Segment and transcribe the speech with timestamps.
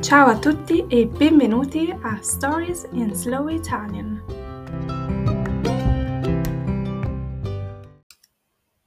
[0.00, 4.22] Ciao a tutti e benvenuti a Stories in Slow Italian.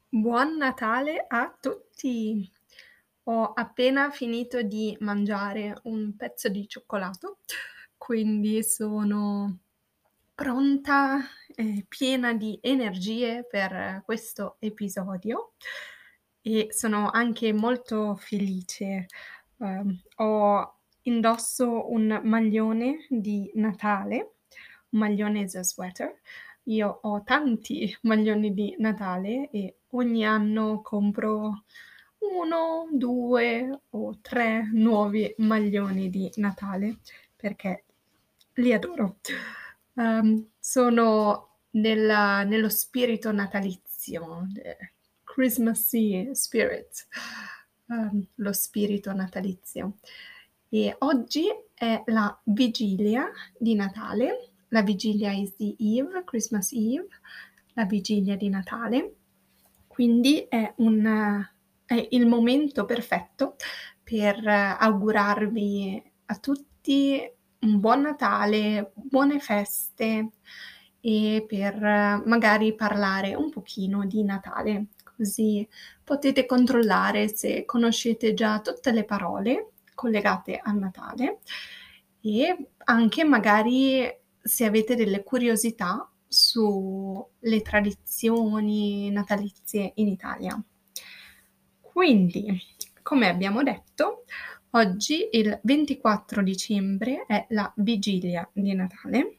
[0.10, 2.50] Buon Natale a tutti!
[3.24, 7.40] Ho appena finito di mangiare un pezzo di cioccolato,
[7.98, 9.60] quindi sono
[10.34, 11.20] pronta
[11.54, 15.54] e piena di energie per questo episodio
[16.42, 19.08] e sono anche molto felice.
[19.58, 24.36] Um, ho indosso un maglione di Natale,
[24.90, 26.20] un maglione is sweater.
[26.66, 31.64] Io ho tanti maglioni di Natale e ogni anno compro
[32.20, 37.00] uno, due o tre nuovi maglioni di Natale
[37.36, 37.86] perché
[38.56, 39.18] li adoro.
[39.94, 44.48] Um, sono nella, nello spirito natalizio,
[45.24, 47.08] Christmassy spirit,
[47.88, 49.98] um, lo spirito natalizio.
[50.74, 57.10] E oggi è la vigilia di Natale, la vigilia is the Eve, Christmas Eve,
[57.74, 59.16] la vigilia di Natale.
[59.86, 61.46] Quindi è, un,
[61.84, 63.58] è il momento perfetto
[64.02, 67.22] per augurarvi a tutti
[67.60, 70.30] un buon Natale, buone feste
[71.02, 71.76] e per
[72.26, 74.86] magari parlare un pochino di Natale,
[75.18, 75.68] così
[76.02, 81.42] potete controllare se conoscete già tutte le parole collegate a Natale
[82.22, 90.60] e anche magari se avete delle curiosità sulle tradizioni natalizie in Italia.
[91.80, 92.60] Quindi,
[93.04, 94.24] come abbiamo detto,
[94.72, 99.38] oggi il 24 dicembre è la vigilia di Natale,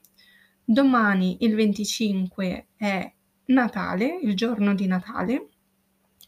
[0.64, 3.12] domani il 25 è
[3.46, 5.48] Natale, il giorno di Natale,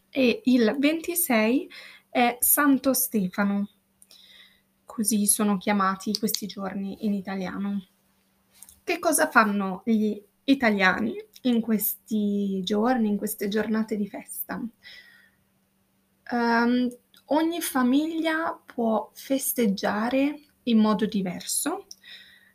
[0.09, 1.69] e il 26
[2.09, 3.69] è Santo Stefano,
[4.95, 7.85] così sono chiamati questi giorni in italiano.
[8.81, 14.65] Che cosa fanno gli italiani in questi giorni, in queste giornate di festa?
[16.31, 16.89] Um,
[17.25, 21.87] ogni famiglia può festeggiare in modo diverso.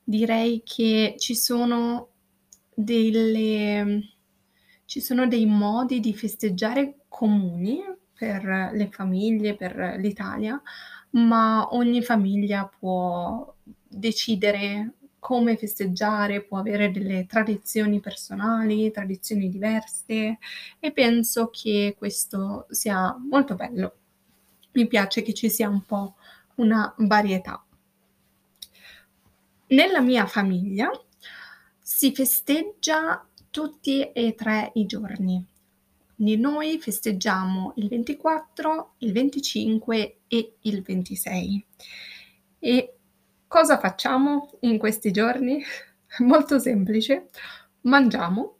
[0.02, 2.08] Direi che ci sono
[2.74, 4.14] delle
[4.86, 7.80] ci sono dei modi di festeggiare comuni
[8.12, 10.60] per le famiglie, per l'Italia,
[11.10, 13.54] ma ogni famiglia può
[13.86, 20.38] decidere come festeggiare, può avere delle tradizioni personali, tradizioni diverse
[20.78, 23.96] e penso che questo sia molto bello.
[24.72, 26.16] Mi piace che ci sia un po'
[26.56, 27.62] una varietà.
[29.68, 30.90] Nella mia famiglia
[31.80, 35.44] si festeggia tutti e tre i giorni.
[36.20, 41.66] Quindi noi festeggiamo il 24, il 25 e il 26.
[42.58, 42.98] E
[43.46, 45.62] cosa facciamo in questi giorni?
[46.20, 47.30] Molto semplice.
[47.84, 48.58] Mangiamo,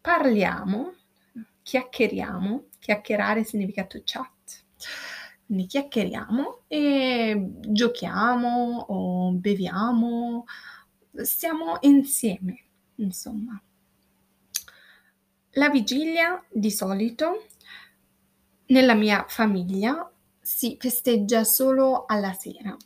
[0.00, 0.94] parliamo,
[1.60, 2.68] chiacchieriamo.
[2.78, 4.64] Chiacchierare significa to chat.
[5.44, 10.46] Quindi chiacchieriamo e giochiamo o beviamo,
[11.22, 12.64] stiamo insieme,
[12.94, 13.62] insomma.
[15.56, 17.46] La vigilia di solito
[18.66, 20.10] nella mia famiglia
[20.40, 22.76] si festeggia solo alla sera.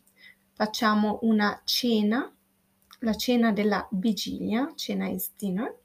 [0.53, 2.31] Facciamo una cena,
[3.01, 5.09] la cena della vigilia, cena
[5.39, 5.79] dinner,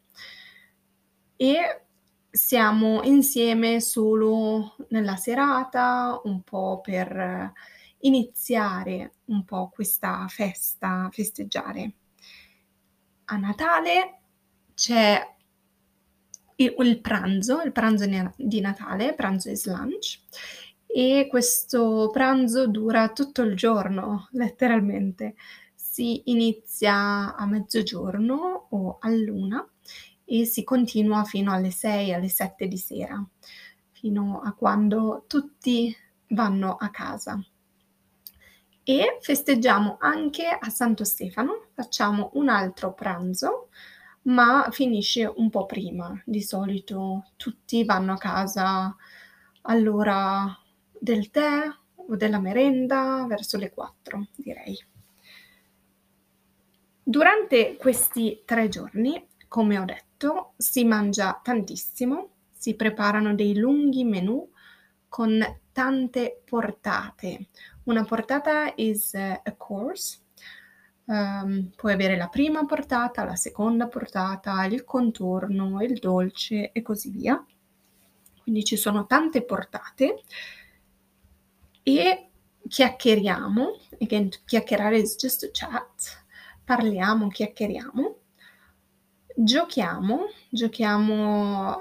[1.37, 1.85] e
[2.29, 7.53] siamo insieme solo nella serata, un po' per
[7.99, 11.93] iniziare un po' questa festa, festeggiare.
[13.25, 14.19] A Natale
[14.73, 15.32] c'è
[16.55, 18.05] il, il pranzo, il pranzo
[18.35, 20.19] di Natale, pranzo is lunch,
[20.85, 25.35] e questo pranzo dura tutto il giorno, letteralmente.
[25.73, 29.67] Si inizia a mezzogiorno o a luna
[30.25, 33.23] e si continua fino alle 6, alle 7 di sera,
[33.91, 35.95] fino a quando tutti
[36.29, 37.43] vanno a casa.
[38.85, 43.69] E festeggiamo anche a Santo Stefano, facciamo un altro pranzo
[44.23, 46.21] ma finisce un po' prima.
[46.25, 48.95] Di solito tutti vanno a casa
[49.63, 50.57] all'ora
[50.99, 54.77] del tè o della merenda, verso le 4, direi.
[57.05, 64.49] Durante questi tre giorni, come ho detto, si mangia tantissimo, si preparano dei lunghi menù
[65.09, 67.49] con tante portate.
[67.83, 70.22] Una portata is a course,
[71.05, 77.09] Um, puoi avere la prima portata, la seconda portata, il contorno, il dolce e così
[77.09, 77.45] via.
[78.41, 80.23] Quindi ci sono tante portate
[81.83, 82.29] e
[82.67, 86.25] chiacchieriamo, again, chiacchierare is just a chat,
[86.63, 88.17] parliamo, chiacchieriamo,
[89.35, 91.77] giochiamo, giochiamo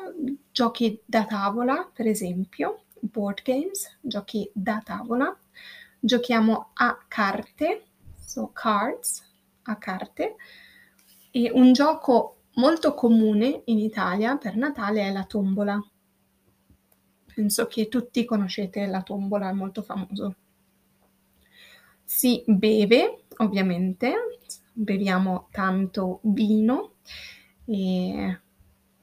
[0.50, 5.36] giochi da tavola, per esempio, board games, giochi da tavola,
[6.00, 7.86] giochiamo a carte,
[8.32, 9.22] so cards,
[9.64, 10.36] a carte,
[11.30, 15.78] e un gioco molto comune in Italia per Natale è la tombola.
[17.34, 20.36] Penso che tutti conoscete la tombola, è molto famoso.
[22.04, 24.14] Si beve, ovviamente,
[24.72, 26.94] beviamo tanto vino
[27.66, 28.40] e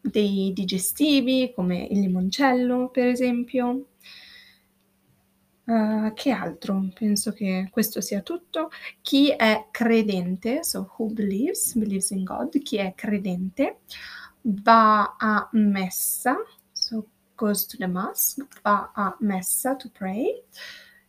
[0.02, 3.90] dei digestivi come il limoncello, per esempio.
[5.70, 6.84] Uh, che altro?
[6.96, 8.72] Penso che questo sia tutto.
[9.02, 13.82] Chi è credente, so who believes, believes in God, chi è credente
[14.42, 16.38] va a messa,
[16.72, 17.06] so
[17.36, 20.44] goes to the mosque, va a messa to pray.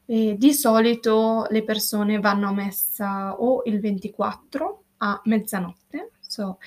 [0.04, 6.58] E di solito le persone vanno a messa o il 24 a mezzanotte, so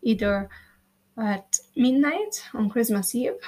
[0.00, 0.46] either
[1.14, 3.38] at midnight on Christmas Eve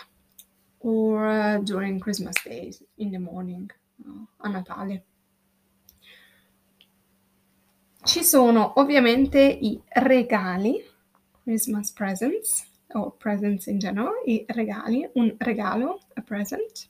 [0.79, 3.71] or uh, during Christmas Day in the morning,
[4.39, 5.05] a Natale.
[8.03, 10.83] Ci sono ovviamente i regali,
[11.43, 16.89] Christmas presents, o presents in general, i regali, un regalo, a present.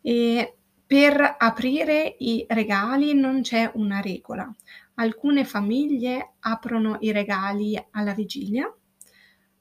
[0.00, 0.56] E
[0.86, 4.54] per aprire i regali non c'è una regola.
[4.94, 8.70] Alcune famiglie aprono i regali alla vigilia,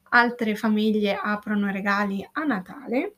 [0.09, 3.15] altre famiglie aprono i regali a Natale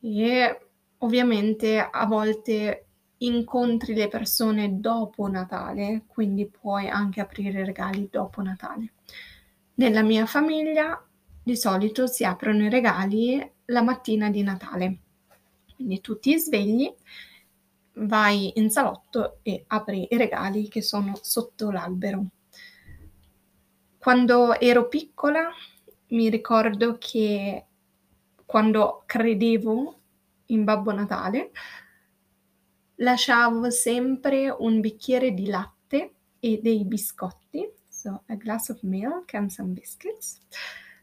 [0.00, 0.67] e
[0.98, 2.86] ovviamente a volte
[3.18, 8.92] incontri le persone dopo Natale, quindi puoi anche aprire regali dopo Natale.
[9.74, 11.02] Nella mia famiglia
[11.42, 14.98] di solito si aprono i regali la mattina di Natale.
[15.74, 16.92] Quindi tu ti svegli,
[17.94, 22.26] vai in salotto e apri i regali che sono sotto l'albero.
[23.98, 25.50] Quando ero piccola
[26.08, 27.66] mi ricordo che
[28.44, 29.97] quando credevo
[30.48, 31.50] in Babbo Natale
[32.96, 39.50] lasciavo sempre un bicchiere di latte e dei biscotti, so a glass of milk and
[39.50, 40.40] some biscuits,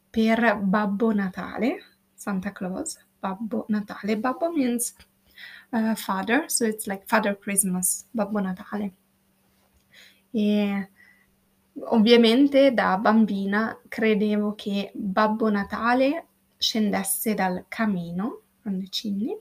[0.09, 1.77] per Babbo Natale,
[2.13, 2.97] Santa Claus.
[3.25, 4.17] Babbo Natale.
[4.17, 4.93] Babbo means
[5.71, 8.93] uh, father, so it's like Father Christmas, Babbo Natale.
[10.31, 10.89] E
[11.89, 16.27] ovviamente da bambina credevo che Babbo Natale
[16.57, 19.37] scendesse dal camino, from the chimney,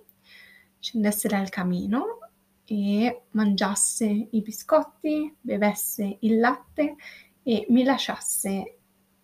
[0.78, 2.18] scendesse dal camino
[2.66, 6.96] e mangiasse i biscotti, bevesse il latte
[7.42, 8.78] e mi lasciasse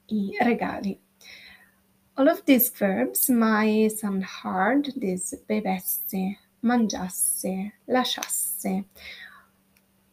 [0.07, 0.99] i regali
[2.21, 8.85] all of these verbs might sound hard, this bevesse, mangiasse, lasciasse.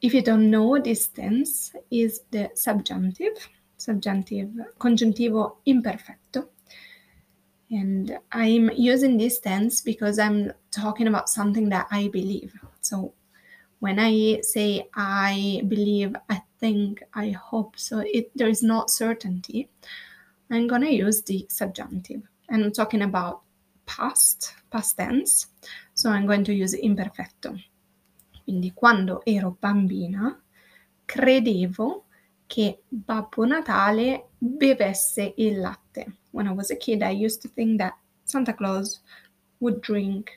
[0.02, 6.52] If you don't know, this tense is the subjunctive, subjunctive, congiuntivo imperfetto.
[7.70, 12.54] And I'm using this tense because I'm talking about something that I believe.
[12.82, 13.14] So
[13.80, 19.70] when I say I believe, I think, I hope, so it there is not certainty.
[20.50, 22.22] I'm going to use the subjunctive.
[22.50, 23.42] And I'm talking about
[23.86, 25.48] past, past tense,
[25.94, 27.60] so I'm going to use imperfetto.
[28.46, 30.42] Quindi quando ero bambina
[31.06, 32.04] credevo
[32.48, 36.18] che Babbo Natale bevesse il latte.
[36.32, 39.02] When I was a kid, I used to think that Santa Claus
[39.60, 40.32] would drink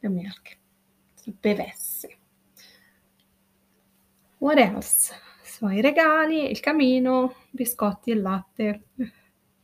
[0.00, 0.58] the milk.
[1.42, 2.08] Bevesse.
[4.38, 5.12] What else?
[5.42, 8.82] So, i regali, il camino, biscotti e latte.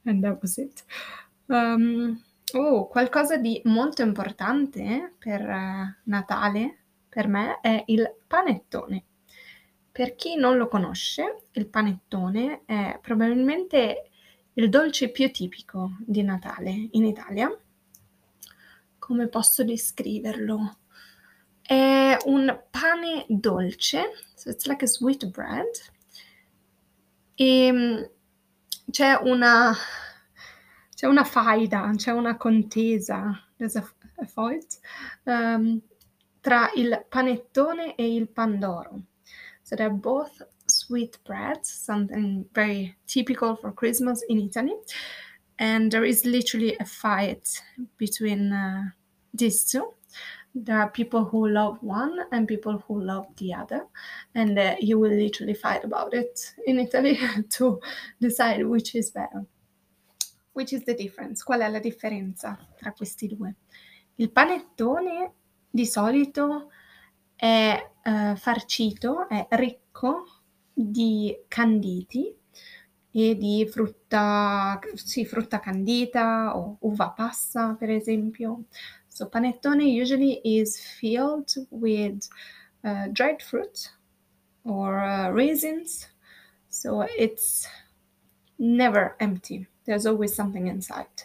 [0.04, 0.84] And that was it.
[1.46, 2.22] Um,
[2.54, 6.78] oh, qualcosa di molto importante per uh, Natale
[7.08, 9.04] per me è il panettone.
[9.96, 14.10] Per chi non lo conosce, il panettone è probabilmente
[14.52, 17.50] il dolce più tipico di Natale in Italia.
[18.98, 20.80] Come posso descriverlo?
[21.62, 24.02] È un pane dolce,
[24.34, 25.70] so it's like a sweet bread.
[27.34, 28.10] E
[28.90, 29.74] c'è una,
[30.94, 34.78] c'è una faida, c'è una contesa, there's a, a fight,
[35.22, 35.80] um,
[36.42, 39.00] tra il panettone e il pandoro.
[39.66, 44.74] So they're both sweet breads, something very typical for Christmas in Italy.
[45.58, 47.62] And there is literally a fight
[47.98, 48.84] between uh,
[49.34, 49.92] these two.
[50.64, 53.84] there are people who love one and people who love the other
[54.34, 57.18] and uh, you will literally fight about it in italy
[57.50, 57.78] to
[58.20, 59.44] decide which is better
[60.54, 63.54] which is the difference qual è la differenza tra questi due
[64.16, 65.32] il panettone
[65.70, 66.70] di solito
[67.36, 70.24] è uh, farcito, è ricco
[70.72, 72.34] di canditi
[73.10, 78.64] e di frutta, sì, frutta candita o uva passa, per esempio.
[79.08, 82.28] So panettone usually is filled with
[82.82, 83.90] uh, dried fruit
[84.64, 86.06] or uh, raisins.
[86.68, 87.66] So it's
[88.58, 89.66] never empty.
[89.84, 91.24] There's always something inside.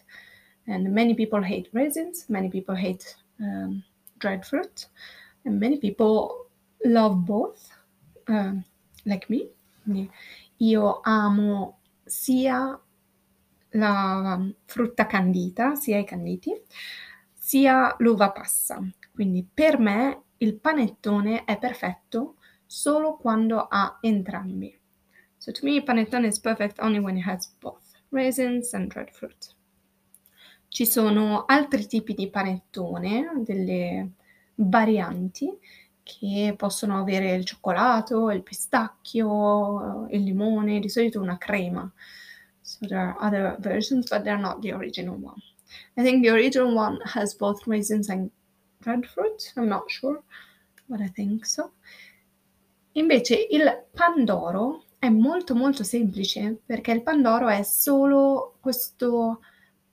[0.68, 3.84] And many people hate raisins, many people hate um,
[4.20, 4.88] dried fruit,
[5.44, 6.48] and many people
[6.84, 7.70] love both,
[8.28, 8.64] um,
[9.04, 10.10] like me.
[10.58, 12.80] Io amo sia
[13.72, 16.54] la frutta candita, sia i canditi,
[17.34, 18.82] sia l'uva passa.
[19.12, 22.36] Quindi per me il panettone è perfetto
[22.66, 24.80] solo quando ha entrambi.
[25.38, 29.56] So to me panettone is perfect only when it has both raisins and dried fruit.
[30.68, 34.12] Ci sono altri tipi di panettone, delle
[34.56, 35.50] varianti
[36.04, 41.92] che possono avere il cioccolato, il pistacchio, il limone, di solito una crema.
[42.62, 45.42] So there are other versions, but they're not the original one.
[45.96, 48.30] I think the original one has both raisins and
[48.80, 49.54] dried fruit.
[49.56, 50.22] I'm not sure,
[50.88, 51.74] but I think so.
[52.94, 59.40] Invece il pandoro è molto molto semplice perché il pandoro è solo questo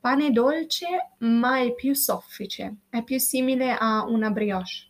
[0.01, 4.88] pane dolce ma è più soffice, è più simile a una brioche.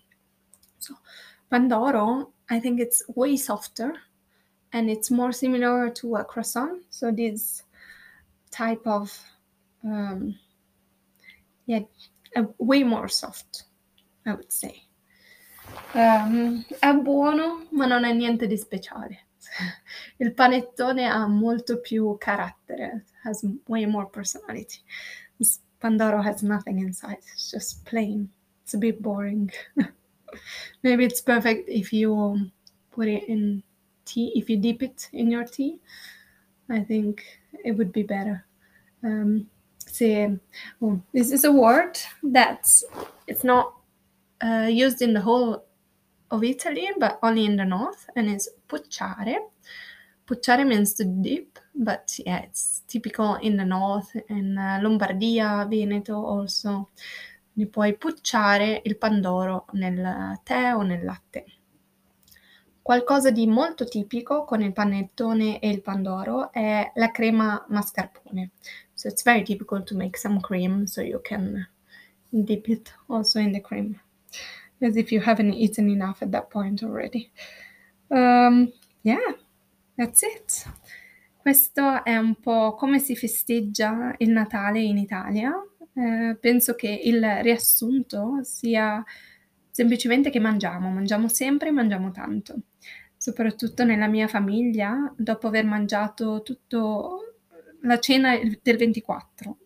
[0.79, 0.95] So,
[1.51, 3.95] pandoro, I think it's way softer
[4.73, 6.83] and it's more similar to a croissant.
[6.91, 7.63] So this
[8.51, 9.13] type of
[9.85, 10.39] um,
[11.67, 11.81] yeah,
[12.59, 13.65] way more soft,
[14.27, 14.83] I would say.
[15.95, 19.27] Um, è buono, ma non è niente di speciale.
[20.19, 24.81] Il panettone ha molto più carattere, has way more personality.
[25.37, 28.31] This Pandoro has nothing inside, it's just plain.
[28.65, 29.51] It's a bit boring.
[30.83, 32.51] Maybe it's perfect if you
[32.91, 33.63] put it in
[34.05, 35.81] tea, if you dip it in your tea.
[36.71, 37.25] I think
[37.65, 38.45] it would be better.
[39.03, 40.37] Um, say,
[40.83, 42.85] oh, this is a word that's
[43.27, 43.75] it's not
[44.43, 45.65] uh, used in the whole
[46.31, 49.39] of Italy, but only in the north, and it's pucciare.
[50.27, 56.23] Pucciare means to dip, but yeah, it's typical in the north, in uh, Lombardia, Veneto
[56.23, 56.89] also.
[57.59, 61.45] Ne puoi pucciare il pandoro nel tè o nel latte.
[62.81, 68.53] Qualcosa di molto tipico con il panettone e il pandoro è la crema mascarpone.
[68.95, 71.69] So it's very typical to make some cream so you can
[72.29, 74.01] dip it also in the cream
[74.81, 77.31] as if you haven't eaten enough at that point already.
[78.11, 78.73] Um,
[79.03, 79.35] yeah,
[79.97, 80.65] that's it.
[81.37, 85.53] Questo è un po' come si festeggia il Natale in Italia.
[85.99, 89.03] Eh, penso che il riassunto sia
[89.71, 92.55] semplicemente che mangiamo, mangiamo sempre, mangiamo tanto.
[93.17, 97.35] Soprattutto nella mia famiglia, dopo aver mangiato tutto
[97.83, 99.57] la cena del 24,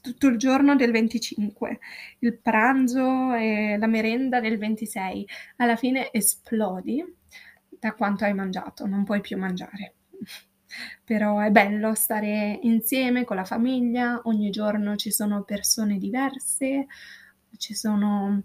[0.00, 1.78] tutto il giorno del 25,
[2.20, 5.24] il pranzo e la merenda del 26.
[5.58, 7.04] Alla fine esplodi
[7.68, 9.94] da quanto hai mangiato, non puoi più mangiare.
[11.04, 16.86] Però è bello stare insieme con la famiglia, ogni giorno ci sono persone diverse,
[17.56, 18.42] ci sono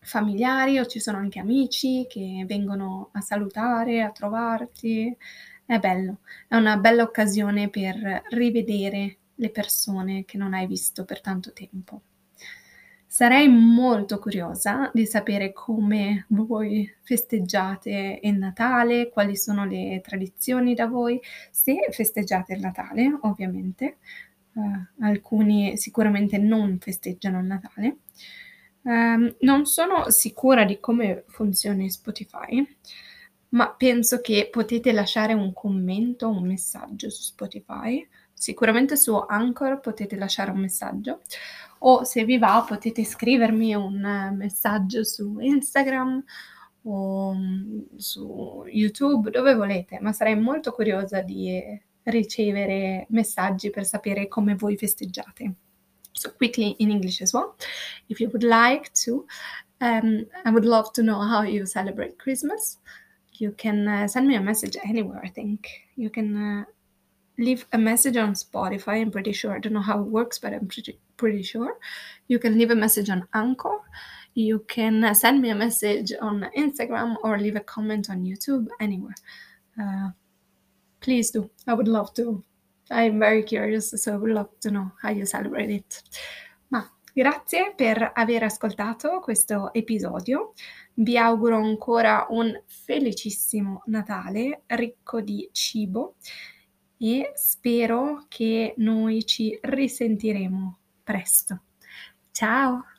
[0.00, 5.14] familiari o ci sono anche amici che vengono a salutare, a trovarti.
[5.64, 11.20] È bello, è una bella occasione per rivedere le persone che non hai visto per
[11.20, 12.02] tanto tempo.
[13.12, 20.86] Sarei molto curiosa di sapere come voi festeggiate il Natale, quali sono le tradizioni da
[20.86, 23.98] voi, se festeggiate il Natale, ovviamente.
[24.52, 27.96] Uh, alcuni sicuramente non festeggiano il Natale.
[28.82, 32.64] Um, non sono sicura di come funzioni Spotify,
[33.48, 38.06] ma penso che potete lasciare un commento, un messaggio su Spotify
[38.40, 41.20] Sicuramente su Anchor potete lasciare un messaggio
[41.80, 46.24] o se vi va potete scrivermi un messaggio su Instagram
[46.84, 51.60] o mm, su YouTube, dove volete, ma sarei molto curiosa di
[52.04, 55.54] ricevere messaggi per sapere come voi festeggiate.
[56.12, 57.56] So quickly in English as well,
[58.06, 59.26] if you would like to,
[59.80, 62.78] um, I would love to know how you celebrate Christmas.
[63.38, 65.68] You can uh, send me a message anywhere, I think.
[65.94, 66.64] You can uh,
[67.40, 69.00] leave a message on Spotify.
[69.00, 69.56] I'm pretty sure.
[69.56, 71.78] I don't know how it works, but I'm pretty pretty sure.
[72.28, 73.78] You can leave a message on Anchor.
[74.34, 78.68] You can uh, send me a message on Instagram or leave a comment on YouTube.
[78.78, 79.14] Anywhere.
[79.80, 80.10] Uh,
[81.00, 81.50] please do.
[81.66, 82.44] I would love to.
[82.90, 86.02] I'm very curious, so I would love to know how you celebrate it.
[86.70, 90.52] Ma Grazie per aver ascoltato questo episodio.
[90.94, 96.16] Vi auguro ancora un felicissimo Natale ricco di cibo
[97.02, 101.62] e spero che noi ci risentiremo presto.
[102.30, 102.89] Ciao!